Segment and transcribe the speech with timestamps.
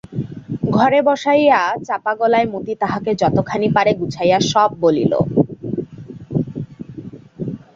[0.69, 5.13] ঘরে বসাইয়া চাপাগলায় মতি তাহাকে যতখানি পারে গুছাইয়া সব বলিল।